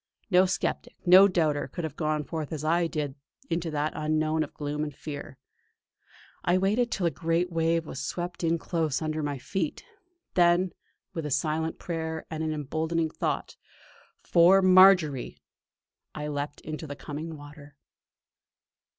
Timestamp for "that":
3.69-3.93